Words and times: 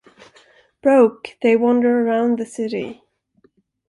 Broke, 0.81 1.37
they 1.43 1.55
wander 1.55 2.03
around 2.07 2.39
the 2.39 2.45
city. 2.47 3.03